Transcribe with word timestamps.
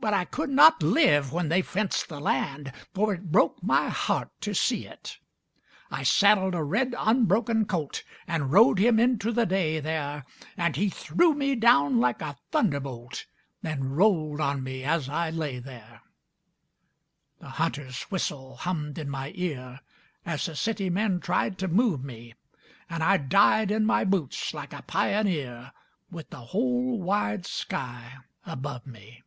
But 0.00 0.14
I 0.14 0.24
could 0.24 0.50
not 0.50 0.82
live 0.82 1.32
when 1.32 1.48
they 1.48 1.62
fenced 1.62 2.08
the 2.08 2.18
land, 2.18 2.72
For 2.92 3.14
it 3.14 3.30
broke 3.30 3.62
my 3.62 3.88
heart 3.88 4.30
to 4.40 4.52
see 4.52 4.84
it. 4.84 5.18
I 5.92 6.02
saddled 6.02 6.56
a 6.56 6.64
red, 6.64 6.92
unbroken 6.98 7.66
colt 7.66 8.02
And 8.26 8.50
rode 8.50 8.80
him 8.80 8.98
into 8.98 9.30
the 9.30 9.46
day 9.46 9.78
there; 9.78 10.24
And 10.56 10.74
he 10.74 10.88
threw 10.90 11.34
me 11.34 11.54
down 11.54 12.00
like 12.00 12.20
a 12.20 12.36
thunderbolt 12.50 13.26
And 13.62 13.96
rolled 13.96 14.40
on 14.40 14.64
my 14.64 14.80
as 14.80 15.08
I 15.08 15.30
lay 15.30 15.60
there. 15.60 16.00
The 17.38 17.50
hunter's 17.50 18.02
whistle 18.10 18.56
hummed 18.56 18.98
in 18.98 19.08
my 19.08 19.30
ear 19.36 19.82
As 20.26 20.46
the 20.46 20.56
city 20.56 20.90
men 20.90 21.20
tried 21.20 21.58
to 21.58 21.68
move 21.68 22.02
me, 22.02 22.34
And 22.90 23.04
I 23.04 23.18
died 23.18 23.70
in 23.70 23.86
my 23.86 24.02
boots 24.02 24.52
like 24.52 24.72
a 24.72 24.82
pioneer 24.82 25.70
With 26.10 26.30
the 26.30 26.46
whole 26.46 27.00
wide 27.00 27.46
sky 27.46 28.16
above 28.44 28.84
me. 28.84 29.22